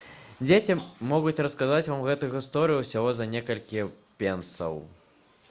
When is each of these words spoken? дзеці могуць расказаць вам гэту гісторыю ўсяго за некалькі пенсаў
дзеці 0.45 0.75
могуць 1.11 1.43
расказаць 1.47 1.91
вам 1.91 2.01
гэту 2.07 2.31
гісторыю 2.33 2.81
ўсяго 2.87 3.13
за 3.19 3.29
некалькі 3.35 3.87
пенсаў 4.25 4.83